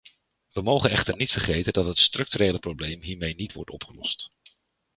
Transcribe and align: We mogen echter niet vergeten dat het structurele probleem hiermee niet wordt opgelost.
We 0.53 0.61
mogen 0.61 0.89
echter 0.89 1.15
niet 1.15 1.31
vergeten 1.31 1.73
dat 1.73 1.85
het 1.85 1.99
structurele 1.99 2.59
probleem 2.59 3.01
hiermee 3.01 3.35
niet 3.35 3.53
wordt 3.53 3.69
opgelost. 3.71 4.31